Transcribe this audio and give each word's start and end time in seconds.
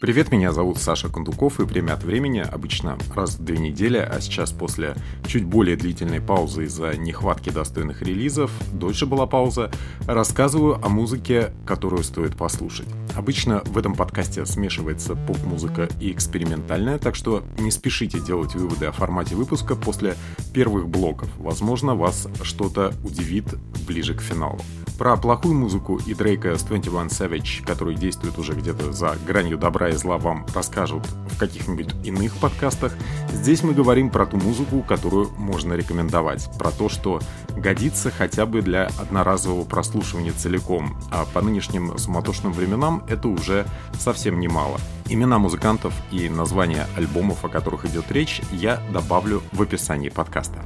Привет, 0.00 0.32
меня 0.32 0.52
зовут 0.52 0.78
Саша 0.78 1.08
Кондуков, 1.08 1.60
и 1.60 1.62
время 1.62 1.92
от 1.92 2.02
времени, 2.02 2.40
обычно 2.40 2.98
раз 3.14 3.36
в 3.36 3.44
две 3.44 3.58
недели, 3.58 3.96
а 3.96 4.20
сейчас 4.20 4.50
после 4.50 4.96
чуть 5.26 5.44
более 5.44 5.76
длительной 5.76 6.20
паузы 6.20 6.64
из-за 6.64 6.96
нехватки 6.96 7.50
достойных 7.50 8.02
релизов, 8.02 8.50
дольше 8.72 9.06
была 9.06 9.26
пауза, 9.26 9.70
рассказываю 10.06 10.84
о 10.84 10.88
музыке, 10.88 11.52
которую 11.64 12.02
стоит 12.02 12.36
послушать. 12.36 12.88
Обычно 13.14 13.62
в 13.66 13.78
этом 13.78 13.94
подкасте 13.94 14.44
смешивается 14.44 15.14
поп-музыка 15.14 15.88
и 16.00 16.10
экспериментальная, 16.10 16.98
так 16.98 17.14
что 17.14 17.44
не 17.58 17.70
спешите 17.70 18.20
делать 18.20 18.54
выводы 18.54 18.86
о 18.86 18.92
формате 18.92 19.36
выпуска 19.36 19.76
после 19.76 20.16
первых 20.52 20.88
блоков. 20.88 21.28
Возможно, 21.38 21.94
вас 21.94 22.28
что-то 22.42 22.92
удивит 23.04 23.46
ближе 23.86 24.14
к 24.14 24.20
финалу. 24.20 24.60
Про 24.98 25.16
плохую 25.16 25.54
музыку 25.54 26.00
и 26.06 26.14
Дрейка 26.14 26.56
с 26.56 26.62
21 26.62 27.08
Savage, 27.08 27.64
который 27.66 27.96
действует 27.96 28.38
уже 28.38 28.52
где-то 28.52 28.92
за 28.92 29.16
гранью 29.26 29.58
добра 29.58 29.90
и 29.94 29.96
зла, 29.96 30.18
вам 30.18 30.46
расскажут 30.54 31.06
в 31.30 31.38
каких-нибудь 31.38 31.94
иных 32.04 32.36
подкастах. 32.36 32.92
Здесь 33.32 33.62
мы 33.62 33.72
говорим 33.72 34.10
про 34.10 34.26
ту 34.26 34.36
музыку, 34.36 34.82
которую 34.82 35.30
можно 35.36 35.74
рекомендовать, 35.74 36.48
про 36.58 36.70
то, 36.70 36.88
что 36.88 37.20
годится 37.56 38.10
хотя 38.10 38.46
бы 38.46 38.62
для 38.62 38.86
одноразового 38.98 39.64
прослушивания 39.64 40.32
целиком, 40.32 40.96
а 41.10 41.24
по 41.32 41.40
нынешним 41.40 41.96
суматошным 41.98 42.52
временам 42.52 43.04
это 43.08 43.28
уже 43.28 43.66
совсем 43.98 44.40
немало. 44.40 44.78
Имена 45.08 45.38
музыкантов 45.38 45.94
и 46.10 46.28
названия 46.28 46.86
альбомов, 46.96 47.44
о 47.44 47.48
которых 47.48 47.84
идет 47.84 48.10
речь, 48.10 48.40
я 48.52 48.80
добавлю 48.92 49.42
в 49.52 49.62
описании 49.62 50.08
подкаста. 50.08 50.62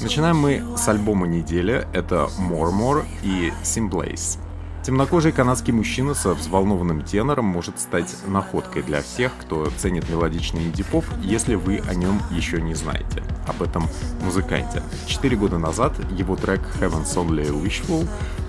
Начинаем 0.00 0.36
мы 0.36 0.62
с 0.76 0.86
альбома 0.86 1.26
недели. 1.26 1.88
Это 1.92 2.28
More 2.38 2.72
More 2.72 3.04
и 3.24 3.52
Simblaze. 3.64 4.38
Темнокожий 4.88 5.32
канадский 5.32 5.74
мужчина 5.74 6.14
со 6.14 6.32
взволнованным 6.32 7.02
тенором 7.02 7.44
может 7.44 7.78
стать 7.78 8.16
находкой 8.26 8.82
для 8.82 9.02
всех, 9.02 9.32
кто 9.38 9.70
ценит 9.76 10.08
мелодичный 10.08 10.64
инди-поп, 10.64 11.04
если 11.22 11.56
вы 11.56 11.82
о 11.86 11.94
нем 11.94 12.22
еще 12.30 12.58
не 12.58 12.72
знаете. 12.72 13.22
Об 13.46 13.62
этом 13.62 13.86
музыканте. 14.24 14.82
Четыре 15.06 15.36
года 15.36 15.58
назад 15.58 15.92
его 16.12 16.36
трек 16.36 16.62
Heaven's 16.80 17.14
Only 17.16 17.50
Wishful 17.50 18.08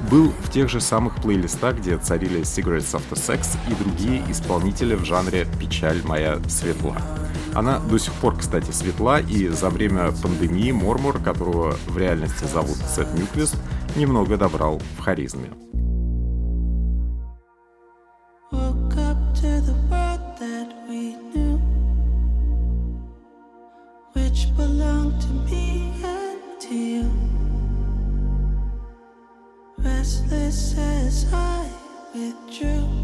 был 0.10 0.32
в 0.46 0.50
тех 0.50 0.70
же 0.70 0.80
самых 0.80 1.16
плейлистах, 1.16 1.76
где 1.80 1.98
царили 1.98 2.40
Cigarettes 2.44 2.98
After 2.98 3.18
Sex 3.18 3.58
и 3.70 3.84
другие 3.84 4.24
исполнители 4.32 4.96
в 4.96 5.04
жанре 5.04 5.46
«Печаль 5.60 6.02
моя 6.06 6.40
светла». 6.48 6.96
Она 7.54 7.80
до 7.80 7.98
сих 7.98 8.14
пор, 8.14 8.38
кстати, 8.38 8.72
светла, 8.72 9.20
и 9.20 9.50
за 9.50 9.70
время 9.70 10.14
пандемии 10.14 10.72
Мормор, 10.72 11.20
которого 11.20 11.76
в 11.88 11.98
реальности 11.98 12.46
зовут 12.46 12.78
Сет 12.96 13.14
Ньюквист, 13.14 13.58
немного 13.98 14.38
добрал 14.38 14.82
в 14.98 15.02
харизме. 15.02 15.50
As 31.20 31.34
I 31.34 31.70
withdrew 32.14 32.99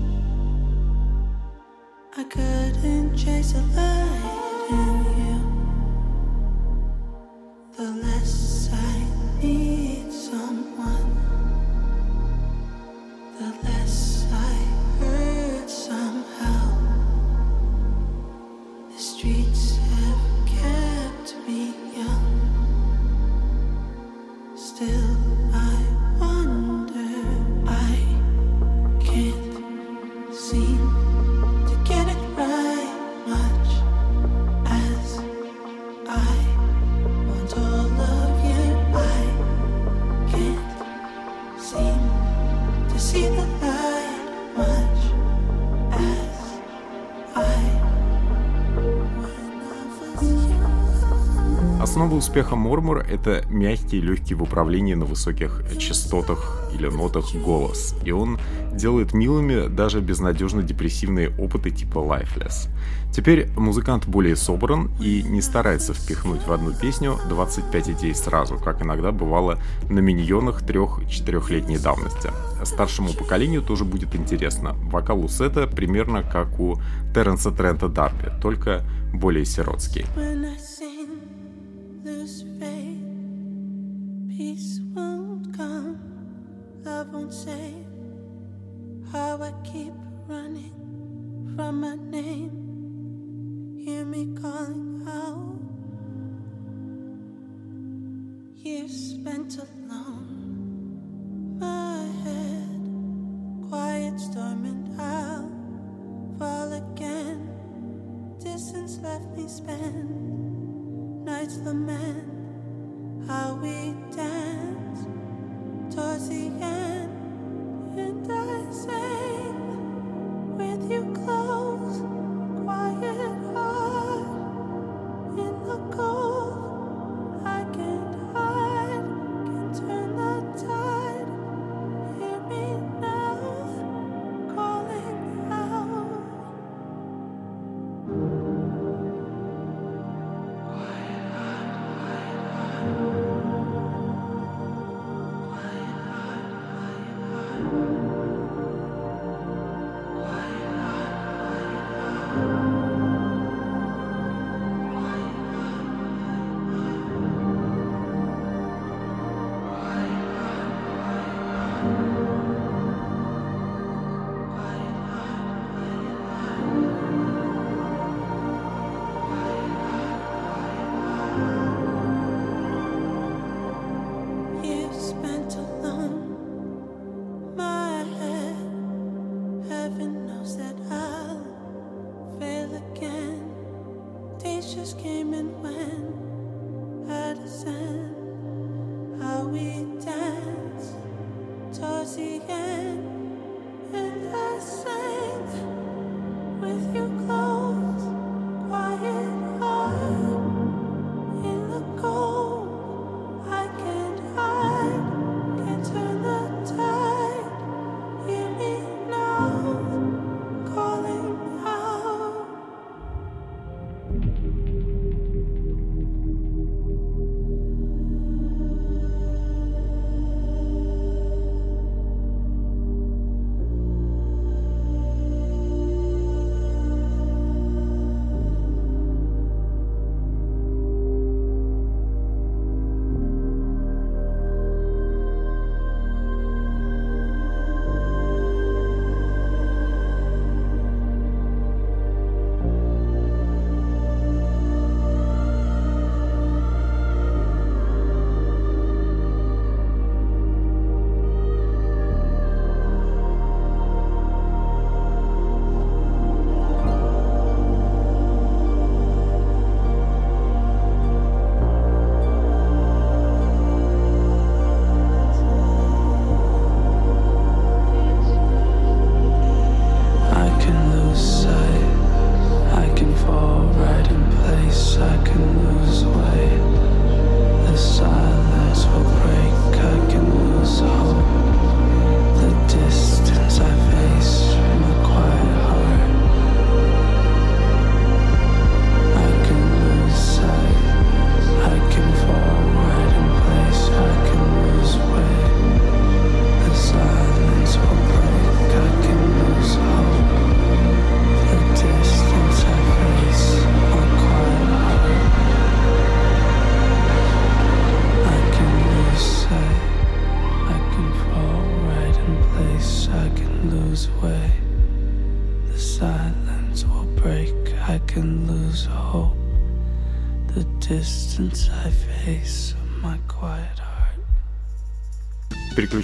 Основа 52.15 52.29
успеха 52.29 52.55
Мормор— 52.55 52.99
это 53.11 53.43
мягкий 53.49 53.97
и 53.97 54.01
легкий 54.01 54.35
в 54.35 54.43
управлении 54.43 54.93
на 54.93 55.03
высоких 55.03 55.63
частотах 55.77 56.69
или 56.73 56.87
нотах 56.87 57.35
голос. 57.35 57.93
И 58.05 58.11
он 58.11 58.39
делает 58.73 59.13
милыми 59.13 59.67
даже 59.67 59.99
безнадежно 59.99 60.63
депрессивные 60.63 61.35
опыты 61.37 61.71
типа 61.71 61.97
Lifeless. 61.97 62.69
Теперь 63.11 63.49
музыкант 63.57 64.07
более 64.07 64.37
собран 64.37 64.91
и 65.01 65.23
не 65.23 65.41
старается 65.41 65.93
впихнуть 65.93 66.47
в 66.47 66.53
одну 66.53 66.73
песню 66.73 67.17
25 67.27 67.89
идей 67.89 68.15
сразу, 68.15 68.57
как 68.57 68.81
иногда 68.81 69.11
бывало 69.11 69.59
на 69.89 69.99
миньонах 69.99 70.65
трех-четырехлетней 70.65 71.79
давности. 71.79 72.31
Старшему 72.63 73.09
поколению 73.13 73.61
тоже 73.61 73.83
будет 73.83 74.15
интересно. 74.15 74.73
Вокал 74.89 75.19
у 75.19 75.27
сета 75.27 75.67
примерно 75.67 76.23
как 76.23 76.61
у 76.61 76.79
Терренса 77.13 77.51
Трента 77.51 77.89
Дарби, 77.89 78.31
только 78.41 78.83
более 79.13 79.43
сиротский. 79.43 80.05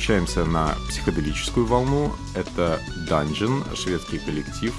Переключаемся 0.01 0.45
на 0.45 0.75
психоделическую 0.89 1.67
волну. 1.67 2.11
Это 2.33 2.81
Dungeon, 3.07 3.63
шведский 3.75 4.17
коллектив. 4.17 4.73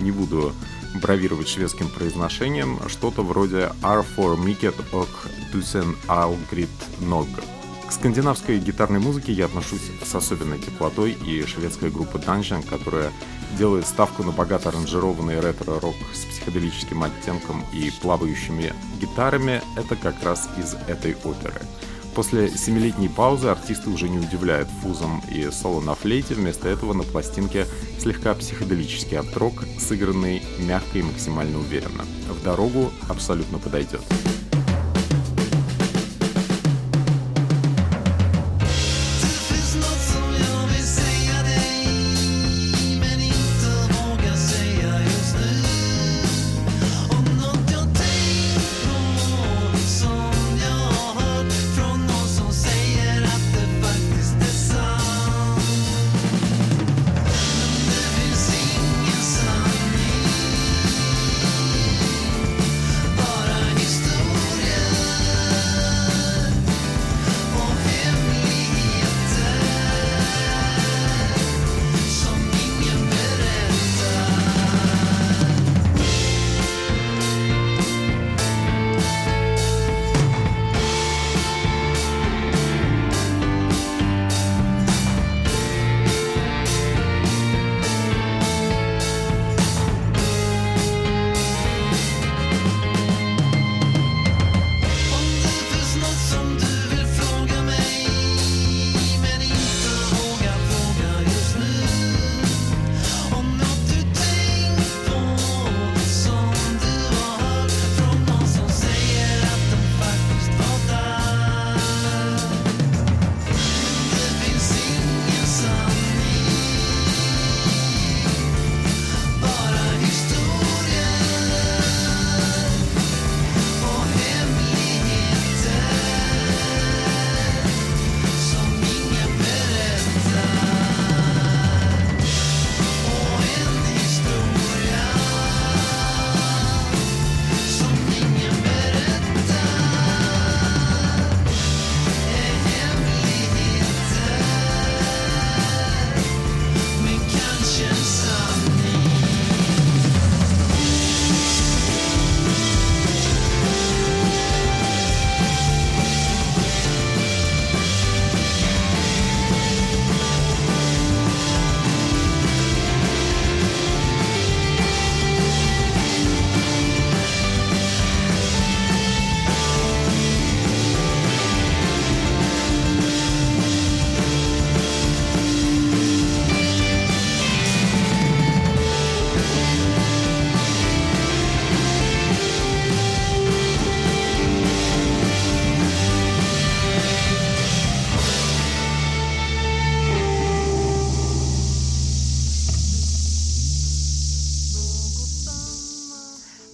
Не 0.00 0.10
буду 0.10 0.52
бравировать 1.00 1.48
шведским 1.48 1.88
произношением. 1.88 2.78
Что-то 2.86 3.22
вроде 3.22 3.72
R4 3.80 4.36
Miket 4.36 4.74
och 4.92 5.08
Tusen 5.50 5.96
Algrit 6.08 6.68
Nog. 7.00 7.26
К 7.88 7.92
скандинавской 7.92 8.58
гитарной 8.58 9.00
музыке 9.00 9.32
я 9.32 9.46
отношусь 9.46 9.90
с 10.04 10.14
особенной 10.14 10.58
теплотой, 10.58 11.12
и 11.12 11.46
шведская 11.46 11.88
группа 11.88 12.18
Dungeon, 12.18 12.62
которая 12.68 13.10
делает 13.56 13.86
ставку 13.86 14.24
на 14.24 14.32
богато 14.32 14.68
аранжированный 14.68 15.40
ретро-рок 15.40 15.96
с 16.12 16.26
психоделическим 16.26 17.02
оттенком 17.02 17.64
и 17.72 17.90
плавающими 18.02 18.74
гитарами, 19.00 19.62
это 19.74 19.96
как 19.96 20.22
раз 20.22 20.50
из 20.58 20.74
этой 20.86 21.14
оперы. 21.24 21.62
После 22.16 22.48
семилетней 22.48 23.10
паузы 23.10 23.48
артисты 23.48 23.90
уже 23.90 24.08
не 24.08 24.18
удивляют 24.18 24.70
фузом 24.80 25.22
и 25.30 25.50
соло 25.50 25.82
на 25.82 25.94
флейте, 25.94 26.32
вместо 26.32 26.66
этого 26.66 26.94
на 26.94 27.02
пластинке 27.02 27.66
слегка 27.98 28.32
психоделический 28.32 29.18
арт-рок, 29.18 29.64
сыгранный 29.78 30.42
мягко 30.58 30.98
и 30.98 31.02
максимально 31.02 31.58
уверенно. 31.58 32.06
В 32.30 32.42
дорогу 32.42 32.90
абсолютно 33.10 33.58
подойдет. 33.58 34.00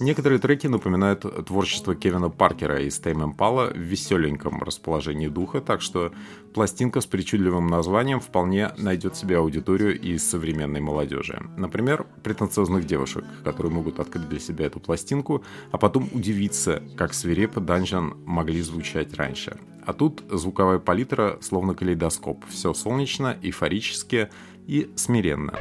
Некоторые 0.03 0.37
треки 0.37 0.67
напоминают 0.67 1.21
творчество 1.45 1.95
Кевина 1.95 2.29
Паркера 2.29 2.81
из 2.81 2.99
Tame 2.99 3.33
Impala 3.33 3.73
в 3.73 3.77
веселеньком 3.77 4.61
расположении 4.61 5.29
духа, 5.29 5.61
так 5.61 5.81
что 5.81 6.11
пластинка 6.53 6.99
с 6.99 7.05
причудливым 7.05 7.67
названием 7.67 8.19
вполне 8.19 8.71
найдет 8.77 9.15
себе 9.15 9.37
аудиторию 9.37 9.97
из 9.97 10.29
современной 10.29 10.81
молодежи. 10.81 11.41
Например, 11.55 12.05
претенциозных 12.21 12.85
девушек, 12.85 13.23
которые 13.45 13.71
могут 13.71 14.01
открыть 14.01 14.27
для 14.27 14.39
себя 14.39 14.65
эту 14.65 14.81
пластинку, 14.81 15.45
а 15.71 15.77
потом 15.77 16.09
удивиться, 16.11 16.83
как 16.97 17.13
свирепо 17.13 17.61
Данжан 17.61 18.17
могли 18.25 18.61
звучать 18.61 19.13
раньше. 19.13 19.57
А 19.85 19.93
тут 19.93 20.21
звуковая 20.29 20.79
палитра 20.79 21.37
словно 21.39 21.75
калейдоскоп. 21.75 22.43
Все 22.49 22.73
солнечно, 22.73 23.37
эйфорически 23.41 24.29
и 24.67 24.91
смиренно. 24.97 25.53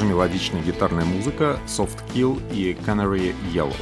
Тоже 0.00 0.12
мелодичная 0.12 0.62
гитарная 0.62 1.04
музыка 1.04 1.58
Soft 1.66 1.98
Kill 2.14 2.40
и 2.54 2.72
Canary 2.86 3.34
Yellow. 3.52 3.74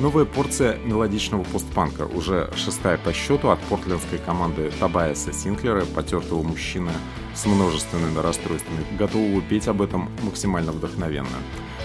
Новая 0.00 0.24
порция 0.24 0.76
мелодичного 0.78 1.44
постпанка, 1.44 2.02
уже 2.02 2.50
шестая 2.56 2.98
по 2.98 3.12
счету 3.12 3.50
от 3.50 3.60
портлендской 3.60 4.18
команды 4.18 4.72
Табайаса 4.80 5.32
Синклера, 5.32 5.84
потертого 5.84 6.42
мужчины 6.42 6.90
с 7.32 7.46
множественными 7.46 8.18
расстройствами, 8.18 8.84
готового 8.98 9.40
петь 9.40 9.68
об 9.68 9.82
этом 9.82 10.10
максимально 10.24 10.72
вдохновенно. 10.72 11.28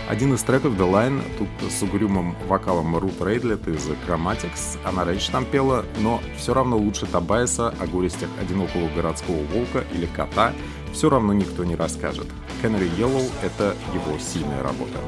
Один 0.09 0.33
из 0.33 0.41
треков 0.41 0.73
The 0.73 0.91
Line 0.91 1.21
тут 1.37 1.71
с 1.71 1.83
угрюмым 1.83 2.35
вокалом 2.47 2.97
Рут 2.97 3.21
Рейдлет 3.21 3.67
из 3.67 3.87
Chromatics. 4.07 4.79
Она 4.83 5.05
раньше 5.05 5.31
там 5.31 5.45
пела, 5.45 5.85
но 5.99 6.19
все 6.35 6.55
равно 6.55 6.77
лучше 6.77 7.05
Табайса 7.05 7.75
о 7.79 7.85
горестях 7.85 8.29
одинокого 8.41 8.89
городского 8.89 9.37
волка 9.53 9.83
или 9.93 10.07
кота 10.07 10.51
все 10.93 11.09
равно 11.09 11.33
никто 11.33 11.65
не 11.65 11.75
расскажет. 11.75 12.27
Canary 12.61 12.89
Yellow— 12.97 13.29
это 13.43 13.75
его 13.93 14.17
сильная 14.19 14.63
работа. 14.63 14.99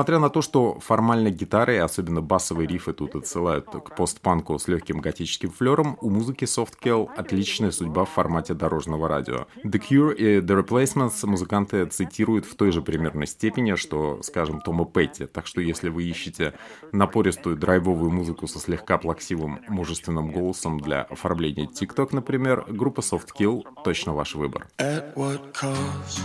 Несмотря 0.00 0.18
на 0.18 0.30
то, 0.30 0.40
что 0.40 0.80
формально 0.80 1.28
гитары, 1.28 1.76
особенно 1.76 2.22
басовые 2.22 2.66
рифы 2.66 2.94
тут 2.94 3.16
отсылают 3.16 3.66
к 3.66 3.94
постпанку 3.96 4.58
с 4.58 4.66
легким 4.66 5.02
готическим 5.02 5.50
флером, 5.50 5.98
у 6.00 6.08
музыки 6.08 6.44
Softkill 6.44 7.10
отличная 7.14 7.70
судьба 7.70 8.06
в 8.06 8.08
формате 8.08 8.54
дорожного 8.54 9.08
радио. 9.08 9.46
The 9.62 9.78
Cure 9.78 10.14
и 10.14 10.40
The 10.40 10.64
Replacements 10.64 11.26
музыканты 11.26 11.84
цитируют 11.84 12.46
в 12.46 12.54
той 12.54 12.72
же 12.72 12.80
примерной 12.80 13.26
степени, 13.26 13.74
что, 13.74 14.22
скажем, 14.22 14.62
Тома 14.62 14.86
Петти. 14.86 15.26
Так 15.26 15.46
что 15.46 15.60
если 15.60 15.90
вы 15.90 16.04
ищете 16.04 16.54
напористую 16.92 17.56
драйвовую 17.56 18.10
музыку 18.10 18.46
со 18.46 18.58
слегка 18.58 18.96
плаксивым 18.96 19.60
мужественным 19.68 20.32
голосом 20.32 20.80
для 20.80 21.02
оформления 21.02 21.66
TikTok, 21.66 22.08
например, 22.12 22.64
группа 22.68 23.00
Softkill 23.00 23.66
точно 23.84 24.14
ваш 24.14 24.34
выбор. 24.34 24.66
At 24.78 25.14
what 25.14 25.52
cost? 25.52 26.22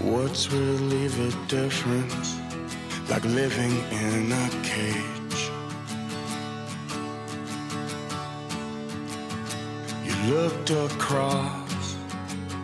What's 0.00 0.50
really 0.50 1.06
the 1.06 1.32
difference? 1.46 2.43
Like 3.08 3.24
living 3.24 3.72
in 3.92 4.32
a 4.32 4.48
cage. 4.62 5.50
You 10.04 10.34
looked 10.34 10.70
across, 10.70 11.96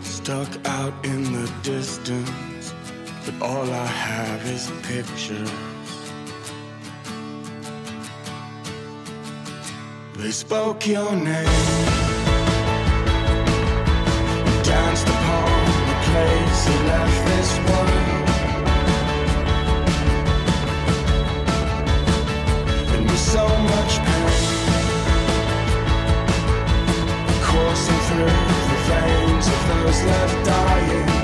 stuck 0.00 0.48
out 0.66 0.94
in 1.04 1.24
the 1.32 1.52
distance, 1.62 2.72
but 3.24 3.34
all 3.42 3.70
I 3.70 3.86
have 3.86 4.46
is 4.46 4.70
pictures. 4.82 5.50
They 10.16 10.30
spoke 10.30 10.86
your 10.86 11.12
name, 11.12 11.46
danced 14.62 15.08
upon 15.08 15.64
the 15.88 15.96
place 16.08 16.64
that 16.66 16.80
left 16.86 17.26
this 17.28 17.70
world. 17.70 17.89
Through 28.20 28.66
the 28.70 28.80
veins 28.88 29.46
of 29.46 29.68
those 29.68 30.02
left 30.04 30.46
dying. 30.46 31.19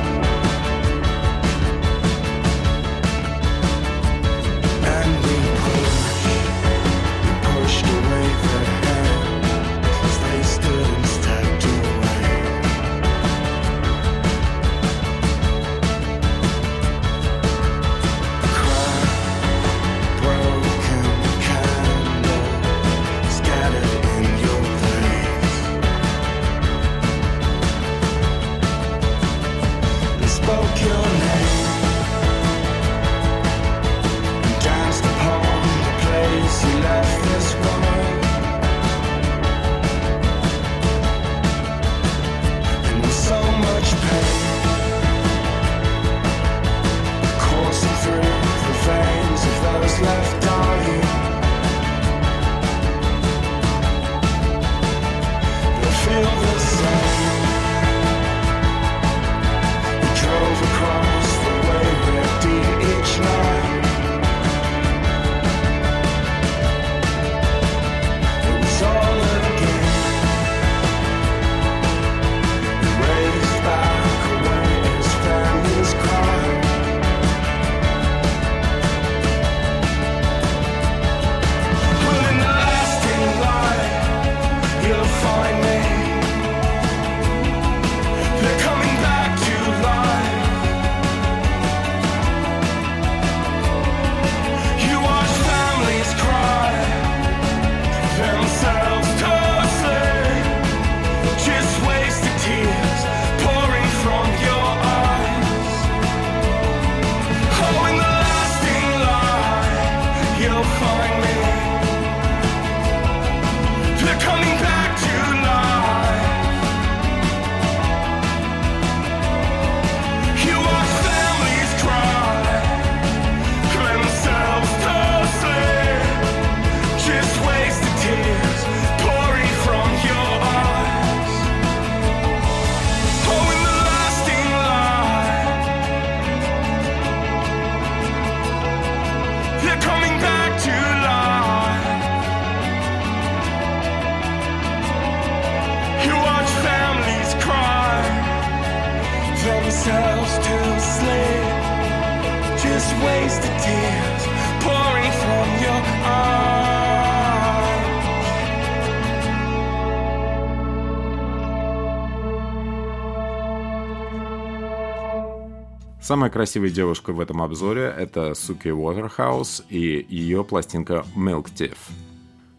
Самая 166.06 166.30
красивая 166.30 166.70
девушка 166.70 167.12
в 167.12 167.18
этом 167.18 167.42
обзоре– 167.42 167.92
это 167.98 168.34
Суки 168.34 168.68
Уотерхаус 168.68 169.64
и 169.68 170.06
ее 170.08 170.44
пластинка 170.44 171.04
Milk 171.16 171.48
Tiff. 171.52 171.76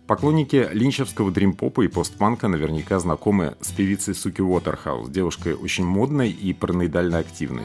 Поклонники 0.06 0.68
линчевского 0.74 1.32
дримпопа 1.32 1.84
и 1.84 1.88
постпанка 1.88 2.50
наверняка 2.50 3.00
знакомы 3.00 3.56
с 3.62 3.72
певицей 3.72 4.16
Суки 4.16 4.42
Уотерхаус, 4.42 5.08
девушкой 5.08 5.54
очень 5.54 5.86
модной 5.86 6.30
и 6.30 6.52
параноидально 6.52 7.20
активной. 7.20 7.64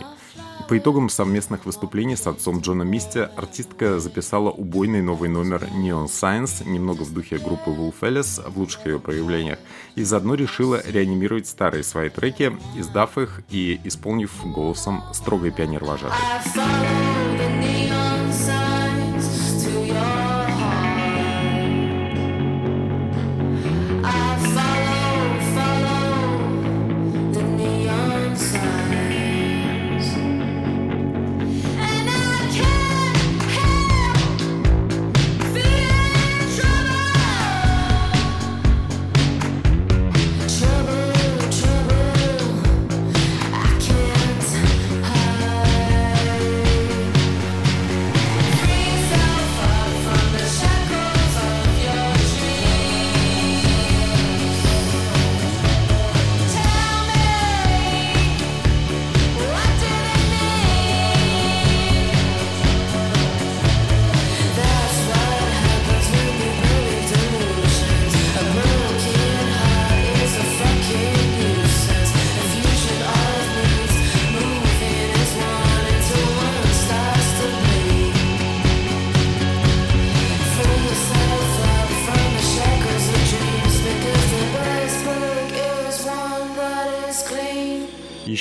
По 0.69 0.79
итогам 0.79 1.09
совместных 1.09 1.67
выступлений 1.67 2.17
с 2.17 2.27
отцом 2.27 2.61
Джона 2.61 2.83
Мисти 2.83 3.29
артистка 3.37 3.99
записала 3.99 4.51
убойный 4.51 5.03
новый 5.03 5.29
номер 5.29 5.65
Neon 5.65 6.07
Science, 6.07 6.67
немного 6.67 7.03
в 7.03 7.13
духе 7.13 7.39
группы 7.39 7.71
Wolf 7.71 7.95
Alice 8.01 8.51
в 8.51 8.59
лучших 8.59 8.87
ее 8.87 8.99
проявлениях, 8.99 9.59
и 9.97 10.05
заодно 10.05 10.35
решила 10.35 10.83
реанимировать 10.87 11.47
старые 11.47 11.83
свои 11.83 12.09
треки, 12.09 12.53
издав 12.77 13.19
их 13.19 13.43
и 13.51 13.81
исполнив 13.85 14.31
голосом 14.45 15.03
строгой 15.13 15.51
пионер-вожатой. 15.51 16.17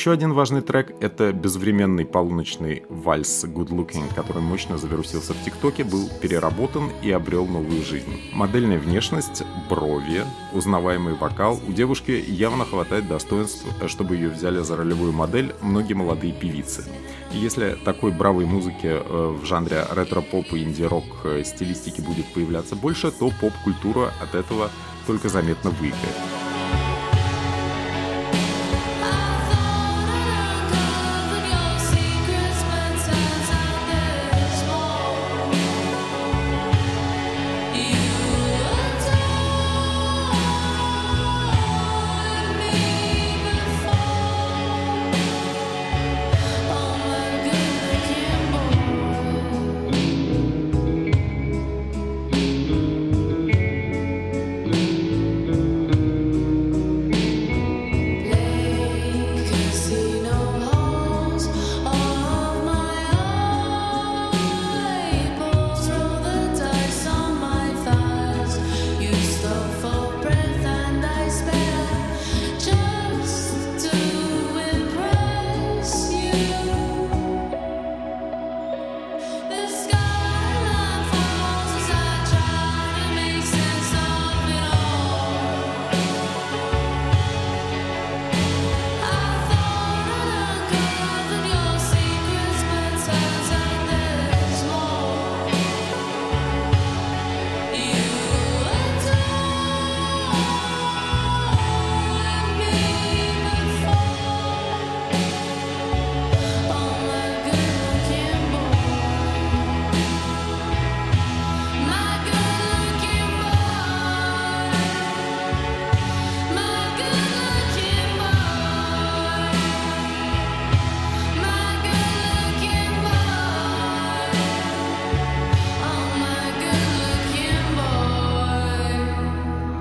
Еще 0.01 0.13
один 0.13 0.33
важный 0.33 0.61
трек— 0.61 0.95
это 0.99 1.31
безвременный 1.31 2.05
полуночный 2.07 2.81
вальс 2.89 3.43
Good 3.43 3.67
Looking, 3.67 4.11
который 4.15 4.41
мощно 4.41 4.79
завирусился 4.79 5.35
в 5.35 5.43
ТикТоке, 5.45 5.83
был 5.83 6.09
переработан 6.19 6.89
и 7.03 7.11
обрел 7.11 7.45
новую 7.45 7.83
жизнь. 7.83 8.19
Модельная 8.33 8.79
внешность, 8.79 9.43
брови, 9.69 10.23
узнаваемый 10.53 11.13
вокал. 11.13 11.59
У 11.67 11.71
девушки 11.71 12.19
явно 12.27 12.65
хватает 12.65 13.07
достоинств, 13.07 13.63
чтобы 13.85 14.15
ее 14.15 14.29
взяли 14.29 14.63
за 14.63 14.75
ролевую 14.75 15.13
модель 15.13 15.53
многие 15.61 15.93
молодые 15.93 16.33
певицы. 16.33 16.83
Если 17.31 17.77
такой 17.85 18.11
бравой 18.11 18.47
музыки 18.47 18.87
э, 18.87 19.37
в 19.39 19.45
жанре 19.45 19.85
ретро-поп 19.91 20.51
и 20.53 20.63
инди-рок 20.63 21.05
э, 21.25 21.43
стилистики 21.45 22.01
будет 22.01 22.25
появляться 22.33 22.75
больше, 22.75 23.11
то 23.11 23.31
поп-культура 23.39 24.11
от 24.19 24.33
этого 24.33 24.71
только 25.05 25.29
заметно 25.29 25.69
выиграет. 25.69 26.40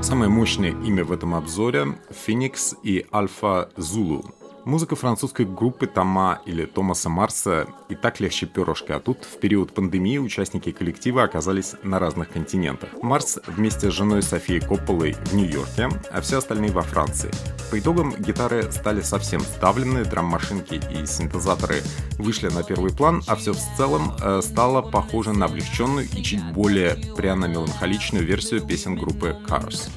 Самое 0.03 0.31
мощное 0.31 0.71
имя 0.71 1.05
в 1.05 1.13
этом 1.13 1.35
обзоре– 1.35 1.99
Phoenix 2.27 2.75
и 2.83 3.05
Alpha 3.13 3.71
Zulu. 3.77 4.40
Музыка 4.65 4.95
французской 4.95 5.47
группы 5.47 5.87
Тома 5.87 6.41
или 6.45 6.67
Томаса 6.67 7.09
Марса 7.09 7.67
и 7.89 7.95
так 7.95 8.21
легче 8.21 8.47
перышка, 8.47 8.97
а 8.97 9.01
тут 9.01 9.25
в 9.25 9.39
период 9.39 9.73
пандемии 9.73 10.19
участники 10.19 10.71
коллектива 10.71 11.23
оказались 11.23 11.75
на 11.83 11.99
разных 11.99 12.29
континентах. 12.29 12.91
Марс 13.03 13.39
вместе 13.47 13.91
с 13.91 13.95
женой 13.95 14.23
Софией 14.23 14.61
Копполой 14.61 15.13
в 15.13 15.35
Нью-Йорке, 15.35 15.89
а 16.13 16.21
все 16.21 16.39
остальные 16.39 16.73
во 16.73 16.83
Франции. 16.83 17.31
По 17.71 17.79
итогам 17.79 18.15
гитары 18.19 18.71
стали 18.71 19.01
совсем 19.01 19.41
ставлены, 19.41 20.05
драм-машинки 20.05 20.81
и 20.93 21.07
синтезаторы 21.07 21.83
вышли 22.19 22.49
на 22.49 22.63
первый 22.63 22.93
план, 22.93 23.23
а 23.27 23.37
все 23.37 23.55
в 23.55 23.77
целом 23.79 24.13
э, 24.23 24.41
стало 24.43 24.83
похоже 24.83 25.33
на 25.33 25.47
облегченную 25.47 26.07
и 26.07 26.23
чуть 26.23 26.45
более 26.53 26.97
пряно-меланхоличную 27.17 28.25
версию 28.25 28.61
песен 28.67 28.97
группы 28.97 29.37
Cars. 29.49 29.89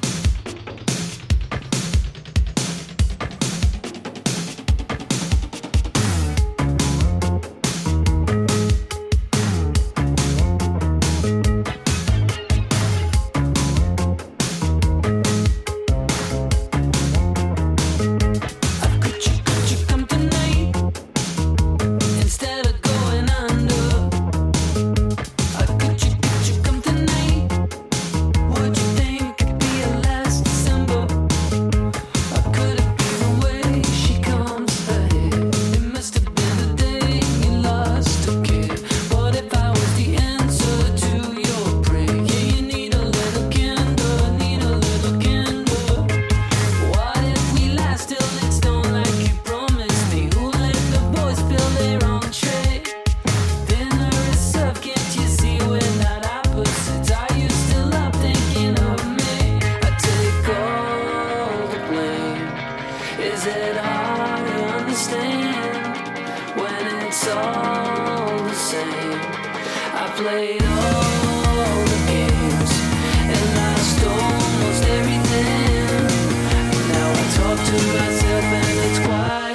To 77.65 77.87
myself 77.93 78.43
and 78.43 78.79
it's 78.79 78.97
surprising. 78.97 79.52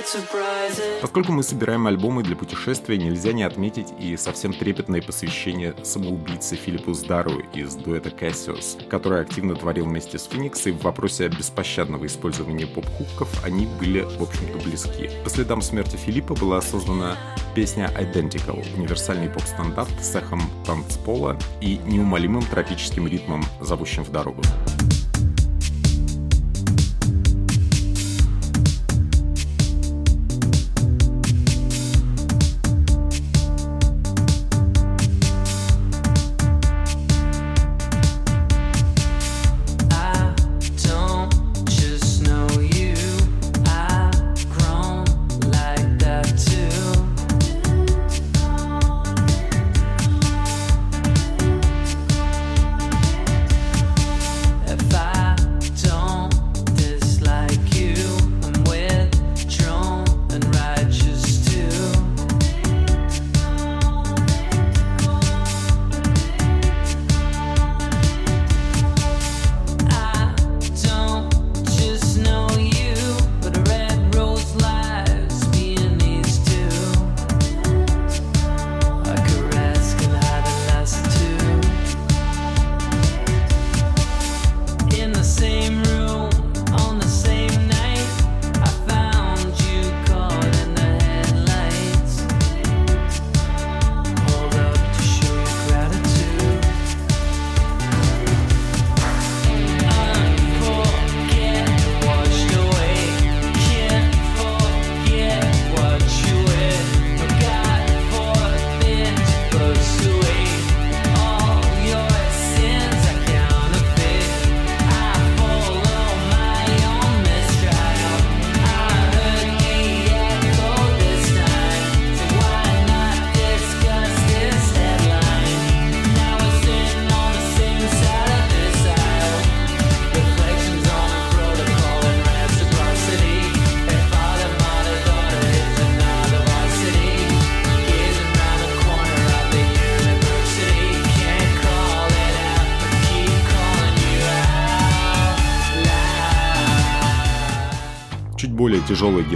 Поскольку 1.02 1.32
мы 1.32 1.42
собираем 1.42 1.86
альбомы 1.86 2.22
для 2.22 2.34
путешествия, 2.34 2.96
нельзя 2.96 3.32
не 3.32 3.42
отметить 3.42 3.88
и 3.98 4.16
совсем 4.16 4.52
трепетное 4.52 5.02
посвящение 5.02 5.74
самоубийце 5.82 6.56
Филиппу 6.56 6.94
Здару 6.94 7.40
из 7.52 7.74
дуэта 7.74 8.08
Cassius, 8.08 8.86
который 8.88 9.20
активно 9.20 9.54
творил 9.54 9.84
вместе 9.84 10.18
с 10.18 10.24
Феникс, 10.24 10.66
и 10.66 10.72
в 10.72 10.82
вопросе 10.82 11.28
беспощадного 11.28 12.06
использования 12.06 12.66
поп-хуков 12.66 13.28
они 13.44 13.66
были, 13.78 14.00
в 14.00 14.22
общем-то, 14.22 14.58
близки. 14.66 15.10
По 15.24 15.30
следам 15.30 15.60
смерти 15.60 15.96
Филиппа 15.96 16.34
была 16.34 16.60
создана 16.62 17.16
песня 17.54 17.90
Identical, 17.98 18.64
универсальный 18.76 19.28
поп-стандарт 19.28 19.90
с 20.00 20.14
эхом 20.14 20.40
танцпола 20.64 21.38
и 21.60 21.78
неумолимым 21.84 22.44
тропическим 22.44 23.06
ритмом, 23.06 23.44
зовущим 23.60 24.04
в 24.04 24.10
дорогу. 24.10 24.42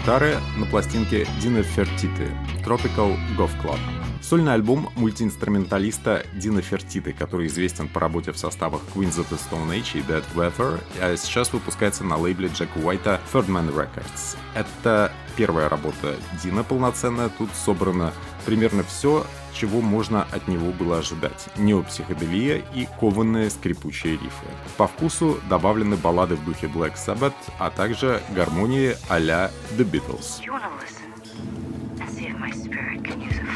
Гитары 0.02 0.40
на 0.56 0.66
пластинке 0.66 1.28
Дина 1.40 1.62
Фертиты 1.62 2.28
Tropical 2.64 3.16
Golf 3.38 3.52
Club. 3.62 3.78
Сольный 4.20 4.52
альбом 4.52 4.90
мультиинструменталиста 4.96 6.26
Дина 6.34 6.60
Фертиты, 6.60 7.12
который 7.12 7.46
известен 7.46 7.86
по 7.86 8.00
работе 8.00 8.32
в 8.32 8.38
составах 8.38 8.80
Queens 8.94 9.20
of 9.20 9.28
the 9.30 9.38
Stone 9.38 9.70
Age 9.70 10.00
и 10.00 10.00
Dead 10.00 10.24
Weather, 10.34 10.82
а 11.00 11.16
сейчас 11.16 11.52
выпускается 11.52 12.02
на 12.02 12.16
лейбле 12.16 12.48
Джека 12.48 12.78
Уайта 12.78 13.20
Third 13.32 13.46
Man 13.46 13.72
Records. 13.72 14.36
Это 14.56 15.12
первая 15.36 15.68
работа 15.68 16.16
Дина 16.42 16.64
полноценная, 16.64 17.28
тут 17.28 17.50
собрано 17.54 18.12
примерно 18.44 18.82
все, 18.82 19.26
чего 19.54 19.80
можно 19.80 20.26
от 20.30 20.48
него 20.48 20.72
было 20.72 20.98
ожидать. 20.98 21.48
Неопсиходелия 21.56 22.62
и 22.74 22.86
кованные 22.98 23.50
скрипучие 23.50 24.14
рифы. 24.14 24.46
По 24.76 24.86
вкусу 24.86 25.40
добавлены 25.48 25.96
баллады 25.96 26.36
в 26.36 26.44
духе 26.44 26.66
Black 26.66 26.94
Sabbath, 26.94 27.34
а 27.58 27.70
также 27.70 28.22
гармонии 28.34 28.96
а-ля 29.08 29.50
The 29.76 29.84
Beatles. 29.90 30.40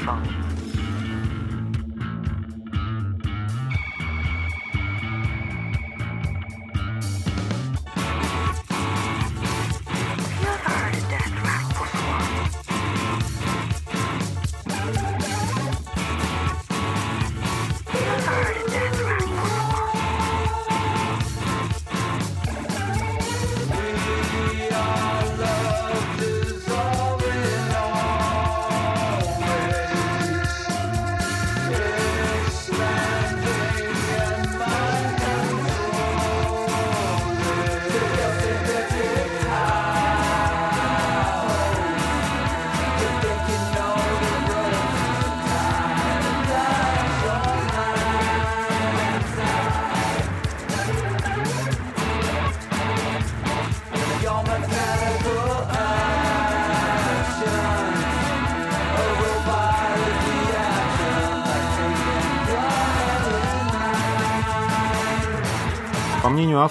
You 0.07 0.45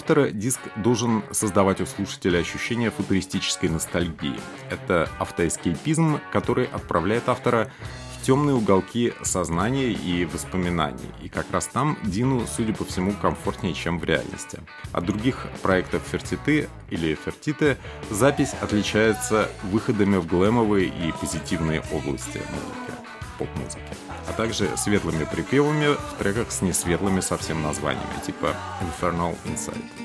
автора, 0.06 0.30
диск 0.30 0.60
должен 0.76 1.24
создавать 1.32 1.82
у 1.82 1.88
слушателя 1.88 2.38
ощущение 2.38 2.92
футуристической 2.92 3.70
ностальгии. 3.70 4.40
Это 4.70 5.10
автоэскейпизм, 5.18 6.20
который 6.32 6.66
отправляет 6.66 7.28
автора 7.28 7.72
в 8.14 8.24
темные 8.24 8.56
уголки 8.56 9.14
сознания 9.24 9.92
и 9.94 10.26
воспоминаний. 10.26 11.10
И 11.24 11.28
как 11.28 11.48
раз 11.52 11.66
там 11.66 11.98
Дину, 12.04 12.46
судя 12.46 12.76
по 12.76 12.86
всему, 12.86 13.14
комфортнее, 13.20 13.74
чем 13.74 13.98
в 13.98 14.04
реальности. 14.04 14.60
От 14.92 15.06
других 15.06 15.48
проектов 15.64 16.04
Фертиты 16.12 16.70
или 16.92 17.16
Фертиты 17.16 17.78
запись 18.12 18.54
отличается 18.62 19.50
выходами 19.64 20.18
в 20.18 20.28
глэмовые 20.28 20.86
и 20.86 21.14
позитивные 21.20 21.82
области 21.92 22.38
музыки, 22.38 23.05
поп-музыки 23.38 23.82
а 24.28 24.34
также 24.34 24.76
светлыми 24.78 25.24
припевами 25.26 25.96
в 25.96 26.18
треках 26.18 26.52
с 26.52 26.62
несветлыми 26.62 27.20
совсем 27.20 27.62
названиями, 27.62 28.20
типа 28.26 28.56
Infernal 28.82 29.38
Inside. 29.46 30.05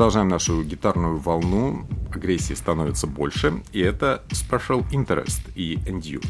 Продолжаем 0.00 0.28
нашу 0.28 0.62
гитарную 0.62 1.18
волну. 1.18 1.86
Агрессии 2.10 2.54
становится 2.54 3.06
больше, 3.06 3.62
и 3.70 3.80
это 3.80 4.22
Special 4.30 4.82
Interest 4.92 5.42
и 5.54 5.74
You. 5.74 6.24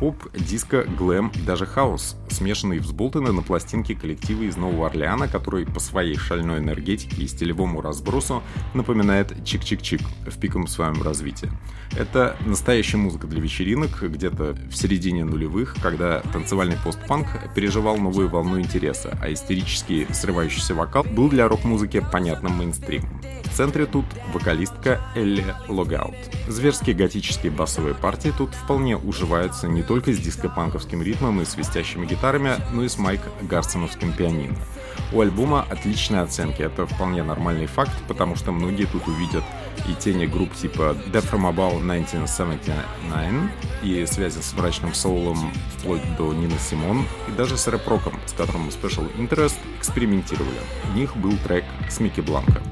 Поп, 0.00 0.16
диско, 0.32 0.84
глэм 0.84 1.30
даже 1.44 1.66
хаос, 1.66 2.16
смешанные 2.30 2.78
и 2.78 2.80
взболтаны 2.80 3.32
на 3.32 3.42
пластинке 3.42 3.94
коллектива 3.94 4.44
из 4.44 4.56
Нового 4.56 4.86
Орлеана, 4.86 5.28
который 5.28 5.66
по 5.66 5.78
своей 5.78 6.16
шальной 6.16 6.56
энергетике 6.56 7.22
и 7.22 7.26
стилевому 7.26 7.82
разбросу 7.82 8.42
напоминает 8.72 9.32
чик-чик-чик 9.44 10.00
в 10.26 10.40
пиковом 10.40 10.68
своем 10.68 11.02
развитии. 11.02 11.50
Это 11.98 12.34
настоящая 12.46 12.96
музыка 12.96 13.26
для 13.26 13.42
вечеринок 13.42 14.02
где-то 14.02 14.56
в 14.70 14.74
середине 14.74 15.26
нулевых, 15.26 15.76
когда 15.82 16.20
танцевальный 16.32 16.78
постпанк 16.82 17.26
переживал 17.54 17.98
новую 17.98 18.30
волну 18.30 18.58
интереса, 18.58 19.18
а 19.20 19.30
истерический 19.30 20.06
срывающийся 20.10 20.74
вокал 20.74 21.04
был 21.04 21.28
для 21.28 21.46
рок-музыки 21.46 22.02
понятным 22.10 22.56
мейнстримом. 22.56 23.20
В 23.44 23.56
центре 23.56 23.84
тут 23.84 24.06
вокалистка 24.32 25.00
Элли 25.16 25.44
Логаут. 25.68 26.14
Зверские 26.48 26.94
готические 26.94 27.50
басовые 27.50 27.94
партии 27.94 28.32
тут 28.36 28.54
вполне 28.54 28.96
уживаются 28.96 29.66
не 29.66 29.82
только 29.90 30.12
с 30.12 30.18
диско-панковским 30.20 31.02
ритмом 31.02 31.40
и 31.40 31.44
свистящими 31.44 32.06
гитарами, 32.06 32.52
но 32.72 32.84
и 32.84 32.88
с 32.88 32.96
Майк 32.96 33.20
Гарсоновским 33.42 34.12
пианино. 34.12 34.54
У 35.12 35.20
альбома 35.20 35.66
отличные 35.68 36.22
оценки, 36.22 36.62
это 36.62 36.86
вполне 36.86 37.24
нормальный 37.24 37.66
факт, 37.66 37.90
потому 38.06 38.36
что 38.36 38.52
многие 38.52 38.84
тут 38.84 39.08
увидят 39.08 39.42
и 39.88 39.94
тени 39.94 40.26
групп 40.26 40.54
типа 40.54 40.96
Death 41.12 41.32
from 41.32 41.52
Above 41.52 41.80
1979 41.80 43.50
и 43.82 44.06
связи 44.06 44.40
с 44.40 44.52
мрачным 44.52 44.94
соулом 44.94 45.52
вплоть 45.76 46.16
до 46.16 46.32
Нины 46.34 46.54
Симон 46.60 47.04
и 47.26 47.32
даже 47.32 47.56
с 47.58 47.66
рэп-роком, 47.66 48.14
с 48.26 48.32
которым 48.32 48.68
Special 48.68 49.12
Interest 49.16 49.58
экспериментировали. 49.80 50.60
У 50.88 50.96
них 50.96 51.16
был 51.16 51.36
трек 51.38 51.64
с 51.88 51.98
Микки 51.98 52.20
Бланко. 52.20 52.62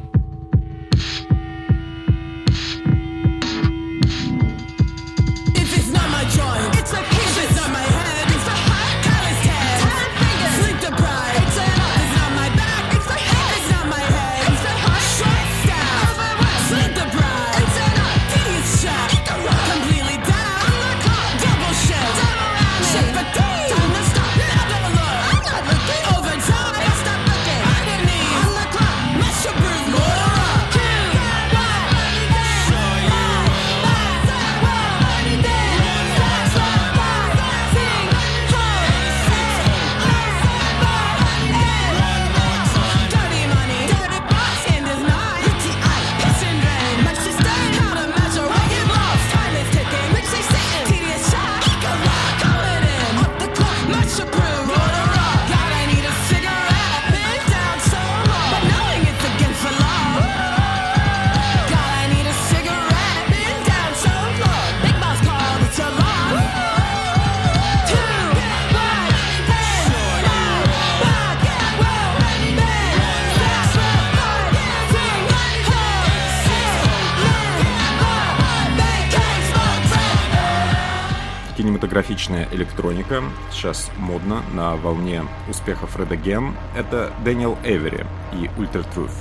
Кинематографичная 82.29 82.49
электроника, 82.53 83.23
сейчас 83.51 83.91
модно 83.97 84.43
на 84.53 84.77
волне 84.77 85.25
успеха 85.49 85.87
Fred 85.87 86.17
again, 86.17 86.55
это 86.77 87.11
Дэниел 87.25 87.57
Эвери 87.65 88.07
и 88.33 88.51
Ultra 88.59 88.83
Truth. 88.95 89.15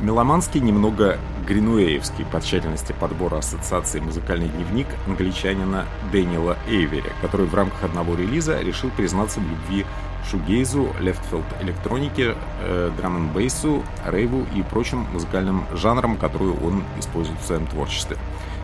Меломанский, 0.00 0.60
немного 0.60 1.18
гринуэевский 1.46 2.24
по 2.24 2.40
тщательности 2.40 2.92
подбора 2.98 3.38
ассоциаций 3.38 4.00
музыкальный 4.00 4.48
дневник 4.48 4.88
англичанина 5.06 5.86
Дэниела 6.10 6.56
Эйвери, 6.66 7.12
который 7.22 7.46
в 7.46 7.54
рамках 7.54 7.84
одного 7.84 8.16
релиза 8.16 8.60
решил 8.60 8.90
признаться 8.90 9.38
в 9.38 9.48
любви 9.48 9.86
шугейзу, 10.28 10.88
leftfield 11.00 11.44
электронике, 11.60 12.34
э, 12.62 12.90
драм 12.96 13.28
бейсу, 13.32 13.82
рейву 14.04 14.46
и 14.54 14.62
прочим 14.62 15.06
музыкальным 15.12 15.64
жанрам, 15.74 16.16
которые 16.16 16.52
он 16.52 16.82
использует 16.98 17.40
в 17.40 17.46
своем 17.46 17.66
творчестве. 17.66 18.16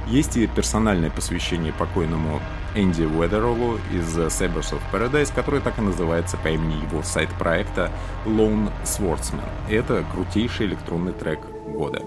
Есть 0.06 0.36
и 0.36 0.46
персональное 0.46 1.10
посвящение 1.10 1.72
покойному 1.72 2.40
Энди 2.74 3.02
Уэдеролу 3.02 3.78
из 3.92 4.16
Sabers 4.16 4.72
of 4.72 4.80
Paradise, 4.92 5.32
который 5.34 5.60
так 5.60 5.78
и 5.78 5.82
называется 5.82 6.36
по 6.36 6.48
имени 6.48 6.82
его 6.82 7.02
сайт-проекта 7.02 7.90
Lone 8.24 8.70
Swordsman. 8.84 9.48
Это 9.68 10.04
крутейший 10.12 10.66
электронный 10.66 11.12
трек 11.12 11.40
года. 11.66 12.02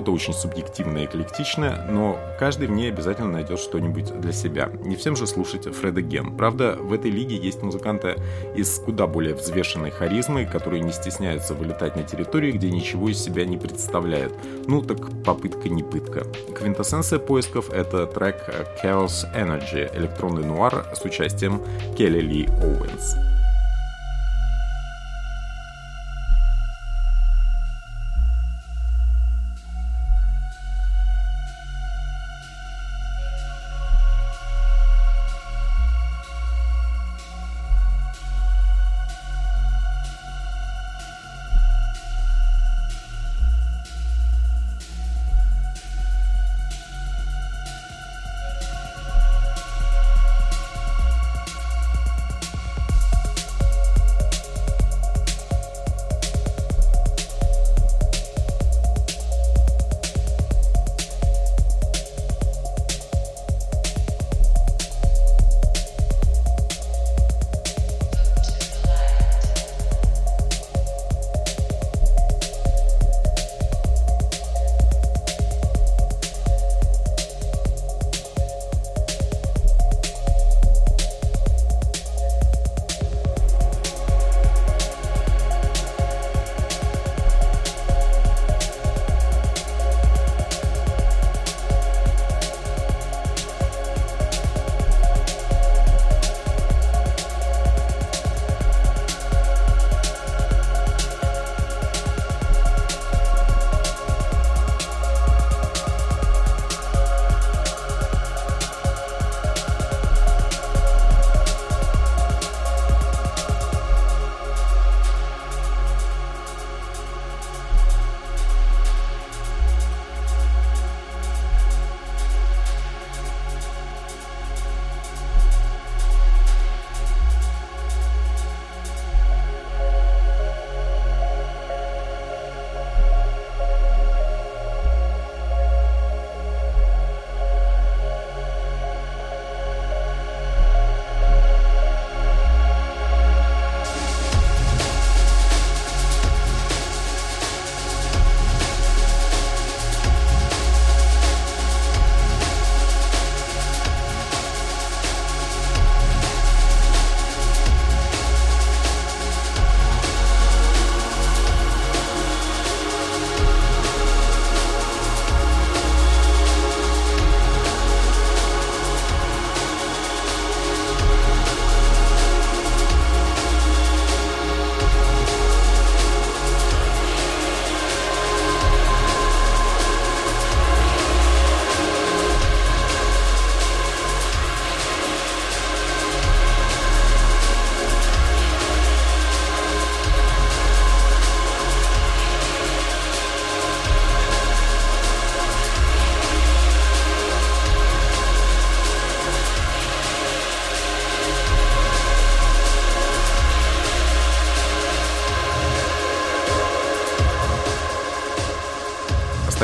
Работа 0.00 0.12
очень 0.12 0.32
субъективная 0.32 1.02
и 1.02 1.04
эклектичная, 1.04 1.84
но 1.90 2.18
каждый 2.38 2.68
в 2.68 2.70
ней 2.70 2.88
обязательно 2.88 3.28
найдет 3.28 3.58
что-нибудь 3.58 4.18
для 4.18 4.32
себя. 4.32 4.70
Не 4.82 4.96
всем 4.96 5.14
же 5.14 5.26
слушать 5.26 5.66
Фреда 5.66 6.00
Ген. 6.00 6.38
Правда, 6.38 6.78
в 6.80 6.94
этой 6.94 7.10
лиге 7.10 7.36
есть 7.36 7.62
музыканты 7.62 8.16
из 8.56 8.78
куда 8.78 9.06
более 9.06 9.34
взвешенной 9.34 9.90
харизмой, 9.90 10.46
которые 10.46 10.80
не 10.80 10.92
стесняются 10.92 11.52
вылетать 11.52 11.96
на 11.96 12.02
территории, 12.02 12.52
где 12.52 12.70
ничего 12.70 13.10
из 13.10 13.22
себя 13.22 13.44
не 13.44 13.58
представляют. 13.58 14.32
Ну 14.66 14.80
так 14.80 15.22
попытка 15.22 15.68
не 15.68 15.82
пытка. 15.82 16.24
Квинтэссенция 16.56 17.18
поисков— 17.18 17.68
это 17.70 18.06
трек 18.06 18.36
Chaos 18.82 19.26
Energy, 19.36 19.94
электронный 19.94 20.46
нуар 20.46 20.86
с 20.94 21.04
участием 21.04 21.60
Келли 21.94 22.20
Ли 22.20 22.46
Оуэнс. 22.46 23.39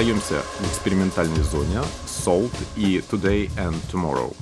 Остаемся 0.06 0.40
в 0.60 0.68
экспериментальной 0.68 1.42
зоне 1.42 1.80
Salt 2.06 2.54
и 2.76 3.02
Today 3.10 3.50
and 3.56 3.74
Tomorrow. 3.92 4.36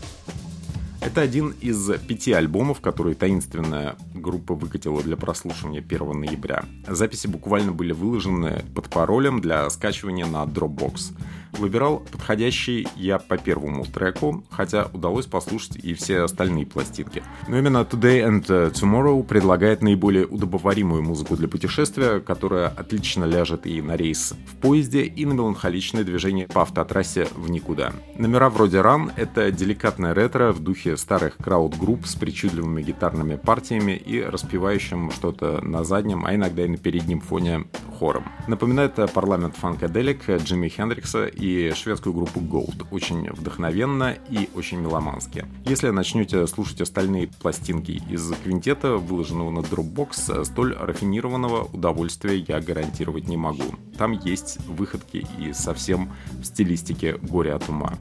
Это 1.01 1.23
один 1.23 1.55
из 1.63 1.91
пяти 2.07 2.35
альбомов, 2.35 2.83
которые 2.83 3.15
таинственная 3.15 3.97
группа 4.13 4.55
выкатила 4.55 5.03
для 5.03 5.17
прослушивания 5.17 5.81
1 5.81 6.21
ноября. 6.21 6.67
Записи 6.87 7.29
буквально 7.29 7.73
были 7.73 7.95
выложены 7.95 8.63
под 8.75 8.91
паролем 8.91 9.41
для 9.41 9.71
скачивания 9.71 10.27
на 10.27 10.45
Dropbox. 10.45 11.17
Выбирал 11.59 12.01
подходящий 12.01 12.87
я 12.97 13.19
по 13.19 13.39
первому 13.39 13.85
треку, 13.85 14.45
хотя 14.51 14.89
удалось 14.93 15.27
послушать 15.27 15.77
и 15.77 15.95
все 15.95 16.21
остальные 16.23 16.67
пластинки. 16.67 17.23
Но 17.49 17.59
именно 17.59 17.79
Today 17.79 18.27
and 18.29 18.73
Tomorrow 18.73 19.23
предлагает 19.23 19.83
наиболее 19.83 20.27
удобоваримую 20.27 21.03
музыку 21.03 21.37
для 21.37 21.49
путешествия, 21.49 22.21
которая 22.21 22.69
отлично 22.69 23.25
ляжет 23.25 23.67
и 23.67 23.81
на 23.81 23.97
рейс 23.97 24.35
в 24.47 24.57
поезде, 24.57 25.05
и 25.05 25.27
на 25.27 25.33
меланхоличное 25.33 26.05
движение 26.05 26.49
по 26.49 26.63
автотрассе 26.63 27.29
в 27.35 27.51
никуда. 27.51 27.93
Номера 28.17 28.51
вроде 28.51 28.79
Run— 28.79 29.13
это 29.17 29.51
деликатное 29.51 30.15
ретро 30.15 30.53
в 30.53 30.61
духе 30.61 30.97
старых 30.97 31.37
крауд-групп 31.37 32.07
с 32.07 32.17
причудливыми 32.17 32.83
гитарными 32.83 33.37
партиями 33.37 33.93
и 33.93 34.21
распевающим 34.23 35.11
что-то 35.13 35.61
на 35.63 35.85
заднем, 35.85 36.25
а 36.25 36.35
иногда 36.35 36.65
и 36.65 36.69
на 36.69 36.77
переднем 36.77 37.21
фоне 37.21 37.65
хором. 37.99 38.25
Напоминает 38.49 38.95
парламент 39.13 39.55
фанкаделик 39.57 40.29
Джимми 40.29 40.69
Хендрикса 40.69 41.27
и 41.27 41.44
шведскую 41.75 42.13
группу 42.13 42.41
Gold. 42.41 42.87
Очень 42.91 43.31
вдохновенно 43.31 44.17
и 44.31 44.49
очень 44.55 44.81
меломански. 44.81 45.47
Если 45.65 45.91
начнете 45.91 46.47
слушать 46.47 46.81
остальные 46.81 47.29
пластинки 47.29 48.03
из 48.11 48.33
квинтета, 48.43 48.97
выложенного 48.97 49.51
на 49.51 49.59
Dropbox, 49.61 50.45
столь 50.45 50.75
рафинированного 50.75 51.65
удовольствия 51.73 52.39
я 52.39 52.61
гарантировать 52.61 53.29
не 53.29 53.37
могу. 53.37 53.75
Там 53.99 54.13
есть 54.13 54.59
выходки 54.67 55.27
и 55.39 55.53
совсем 55.53 56.13
в 56.41 56.45
стилистике 56.45 57.17
горя 57.23 57.57
от 57.57 57.69
ума. 57.69 57.95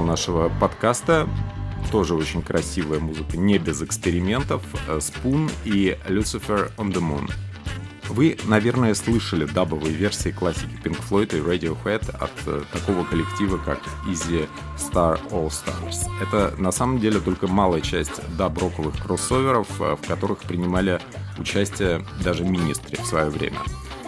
Финал 0.00 0.02
нашего 0.02 0.48
подкаста. 0.60 1.28
Тоже 1.90 2.14
очень 2.14 2.42
красивая 2.42 3.00
музыка, 3.00 3.36
не 3.36 3.58
без 3.58 3.82
экспериментов. 3.82 4.62
Э, 4.88 4.98
Spoon 4.98 5.50
и 5.64 5.96
Lucifer 6.08 6.70
on 6.76 6.92
the 6.92 7.00
Moon. 7.00 7.30
Вы, 8.08 8.36
наверное, 8.46 8.94
слышали 8.94 9.44
дабовые 9.44 9.94
версии 9.94 10.30
классики 10.30 10.70
Pink 10.82 10.98
Floyd 11.08 11.36
и 11.36 11.40
Radiohead 11.40 12.10
от 12.18 12.32
э, 12.46 12.62
такого 12.72 13.04
коллектива, 13.04 13.58
как 13.58 13.80
Easy 14.06 14.48
Star 14.76 15.20
All 15.30 15.48
Stars. 15.48 16.08
Это 16.20 16.54
на 16.58 16.72
самом 16.72 16.98
деле 16.98 17.20
только 17.20 17.46
малая 17.46 17.80
часть 17.80 18.20
даб-роковых 18.36 19.02
кроссоверов, 19.02 19.68
э, 19.80 19.96
в 19.96 20.06
которых 20.06 20.38
принимали 20.40 21.00
участие 21.38 22.04
даже 22.24 22.44
министры 22.44 22.96
в 23.02 23.06
свое 23.06 23.30
время. 23.30 23.58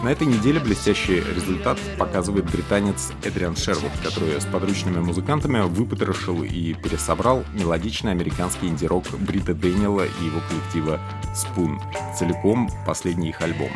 На 0.02 0.08
этой 0.08 0.26
неделе 0.26 0.58
блестящий 0.58 1.20
результат 1.20 1.78
показывает 1.96 2.50
британец 2.50 3.12
Эдриан 3.22 3.54
Шервуд, 3.54 3.92
который 4.02 4.40
с 4.40 4.44
подручными 4.44 4.98
музыкантами 4.98 5.60
выпотрошил 5.60 6.42
и 6.42 6.74
пересобрал 6.74 7.44
мелодичный 7.54 8.10
американский 8.10 8.66
инди-рок 8.66 9.04
Брита 9.20 9.54
Дэниела 9.54 10.02
и 10.02 10.24
его 10.24 10.40
коллектива 10.48 10.98
Spoon, 11.32 11.78
целиком 12.18 12.68
последний 12.84 13.28
их 13.28 13.40
альбом. 13.42 13.70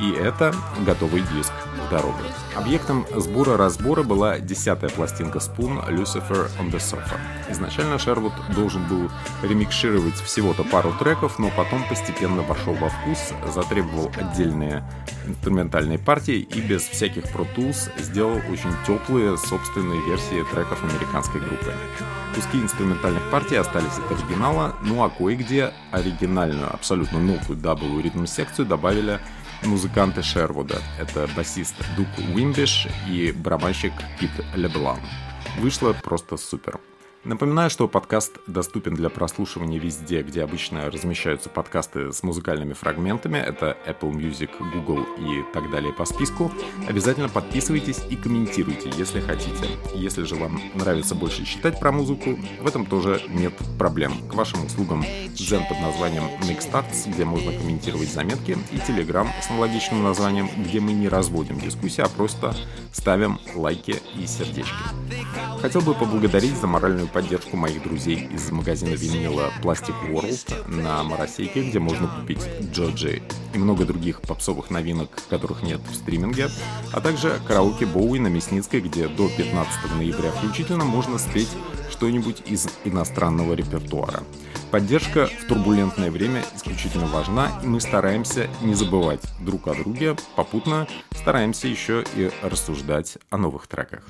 И 0.00 0.12
это 0.12 0.54
готовый 0.86 1.22
диск 1.22 1.52
в 1.74 1.90
дорогу. 1.90 2.18
Объектом 2.56 3.04
сбора-разбора 3.16 4.04
была 4.04 4.38
десятая 4.38 4.90
пластинка 4.90 5.38
Spoon 5.38 5.88
Lucifer 5.88 6.48
on 6.60 6.70
the 6.70 6.78
Sofa. 6.78 7.18
Изначально 7.50 7.98
Шервуд 7.98 8.32
должен 8.54 8.86
был 8.86 9.10
ремикшировать 9.42 10.14
всего-то 10.14 10.62
пару 10.62 10.92
треков, 10.92 11.38
но 11.38 11.50
потом 11.56 11.82
постепенно 11.88 12.42
вошел 12.42 12.74
во 12.74 12.88
вкус, 12.88 13.32
затребовал 13.52 14.10
отдельные 14.16 14.84
инструментальные 15.26 15.98
партии 15.98 16.38
и 16.38 16.60
без 16.60 16.82
всяких 16.82 17.24
Pro 17.24 17.46
Tools 17.56 17.90
сделал 17.98 18.36
очень 18.50 18.72
теплые 18.86 19.36
собственные 19.36 20.00
версии 20.06 20.44
треков 20.52 20.82
американской 20.84 21.40
группы. 21.40 21.72
Куски 22.34 22.58
инструментальных 22.58 23.22
партий 23.30 23.56
остались 23.56 23.98
от 23.98 24.12
оригинала, 24.12 24.76
ну 24.82 25.02
а 25.02 25.10
кое-где 25.10 25.72
оригинальную, 25.90 26.72
абсолютно 26.72 27.18
новую 27.18 27.58
дабовую 27.58 28.02
ритм-секцию 28.02 28.66
добавили 28.66 29.18
музыканты 29.62 30.22
Шервуда. 30.22 30.80
Это 30.98 31.28
басист 31.36 31.74
Дук 31.96 32.08
Уимбиш 32.34 32.86
и 33.08 33.32
барабанщик 33.32 33.92
Пит 34.18 34.30
Леблан. 34.54 35.00
Вышло 35.58 35.92
просто 35.92 36.36
супер. 36.36 36.78
Напоминаю, 37.28 37.68
что 37.68 37.88
подкаст 37.88 38.38
доступен 38.46 38.94
для 38.94 39.10
прослушивания 39.10 39.78
везде, 39.78 40.22
где 40.22 40.42
обычно 40.42 40.90
размещаются 40.90 41.50
подкасты 41.50 42.10
с 42.10 42.22
музыкальными 42.22 42.72
фрагментами. 42.72 43.36
Это 43.36 43.76
Apple 43.86 44.12
Music, 44.12 44.48
Google 44.72 45.02
и 45.18 45.44
так 45.52 45.70
далее 45.70 45.92
по 45.92 46.06
списку. 46.06 46.50
Обязательно 46.88 47.28
подписывайтесь 47.28 48.00
и 48.08 48.16
комментируйте, 48.16 48.90
если 48.96 49.20
хотите. 49.20 49.68
Если 49.92 50.22
же 50.22 50.36
вам 50.36 50.58
нравится 50.72 51.14
больше 51.14 51.44
читать 51.44 51.78
про 51.78 51.92
музыку, 51.92 52.38
в 52.62 52.66
этом 52.66 52.86
тоже 52.86 53.20
нет 53.28 53.52
проблем. 53.78 54.14
К 54.30 54.32
вашим 54.32 54.64
услугам 54.64 55.04
Zen 55.34 55.68
под 55.68 55.80
названием 55.82 56.24
Mixstarts, 56.40 57.12
где 57.12 57.26
можно 57.26 57.52
комментировать 57.52 58.08
заметки, 58.08 58.56
и 58.72 58.76
Telegram 58.76 59.28
с 59.42 59.50
аналогичным 59.50 60.02
названием, 60.02 60.48
где 60.56 60.80
мы 60.80 60.92
не 60.94 61.10
разводим 61.10 61.60
дискуссии, 61.60 62.00
а 62.00 62.08
просто 62.08 62.54
ставим 62.98 63.38
лайки 63.54 64.02
и 64.16 64.26
сердечки. 64.26 64.74
Хотел 65.62 65.80
бы 65.82 65.94
поблагодарить 65.94 66.56
за 66.56 66.66
моральную 66.66 67.08
поддержку 67.08 67.56
моих 67.56 67.82
друзей 67.82 68.28
из 68.32 68.50
магазина 68.50 68.94
винила 68.94 69.50
Plastic 69.62 69.94
World 70.10 70.68
на 70.68 71.02
Моросейке, 71.04 71.62
где 71.62 71.78
можно 71.78 72.08
купить 72.08 72.44
Джоджи 72.72 73.22
и 73.54 73.58
много 73.58 73.84
других 73.84 74.20
попсовых 74.20 74.70
новинок, 74.70 75.10
которых 75.30 75.62
нет 75.62 75.80
в 75.90 75.94
стриминге, 75.94 76.48
а 76.92 77.00
также 77.00 77.40
караоке 77.46 77.86
Боуи 77.86 78.18
на 78.18 78.28
Мясницкой, 78.28 78.80
где 78.80 79.08
до 79.08 79.28
15 79.28 79.96
ноября 79.96 80.30
включительно 80.32 80.84
можно 80.84 81.18
спеть 81.18 81.50
что-нибудь 81.90 82.42
из 82.46 82.68
иностранного 82.84 83.54
репертуара. 83.54 84.22
Поддержка 84.70 85.26
в 85.26 85.46
турбулентное 85.46 86.10
время 86.10 86.44
исключительно 86.54 87.06
важна, 87.06 87.50
и 87.62 87.66
мы 87.66 87.80
стараемся 87.80 88.48
не 88.60 88.74
забывать 88.74 89.22
друг 89.40 89.66
о 89.66 89.74
друге, 89.74 90.14
попутно 90.36 90.86
стараемся 91.12 91.68
еще 91.68 92.04
и 92.14 92.30
рассуждать 92.42 92.87
о 93.30 93.36
новых 93.36 93.66
треках. 93.66 94.02